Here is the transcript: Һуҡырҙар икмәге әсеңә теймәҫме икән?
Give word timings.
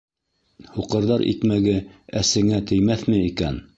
Һуҡырҙар 0.77 1.25
икмәге 1.33 1.75
әсеңә 2.23 2.63
теймәҫме 2.73 3.21
икән? 3.29 3.63